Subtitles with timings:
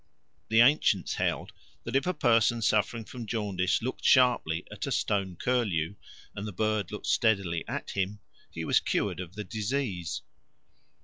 [0.49, 1.53] The ancients held
[1.83, 5.93] that if a person suffering from jaundice looked sharply at a stone curlew,
[6.33, 8.19] and the bird looked steadily at him,
[8.49, 10.23] he was cured of the disease.